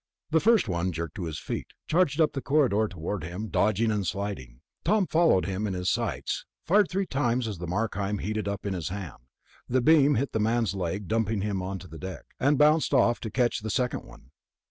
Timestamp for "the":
0.31-0.39, 2.33-2.41, 7.59-7.67, 9.69-9.79, 10.31-10.39, 11.87-11.99, 13.59-13.69